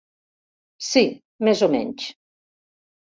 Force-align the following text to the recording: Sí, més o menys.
Sí, 0.87 1.03
més 1.49 1.63
o 1.67 1.73
menys. 1.77 2.09